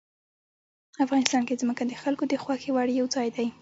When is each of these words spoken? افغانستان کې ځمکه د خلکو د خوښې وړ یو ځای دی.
افغانستان 1.05 1.41
کې 1.47 1.59
ځمکه 1.61 1.83
د 1.87 1.93
خلکو 2.03 2.23
د 2.27 2.33
خوښې 2.43 2.69
وړ 2.73 2.87
یو 2.99 3.05
ځای 3.15 3.27
دی. 3.35 3.47